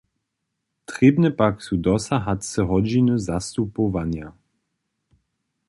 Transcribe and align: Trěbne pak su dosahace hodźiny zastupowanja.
Trěbne 0.89 1.29
pak 1.39 1.55
su 1.65 1.75
dosahace 1.87 2.59
hodźiny 2.71 3.15
zastupowanja. 3.19 4.27